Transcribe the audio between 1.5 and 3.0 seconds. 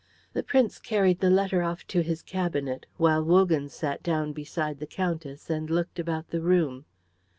off to his cabinet,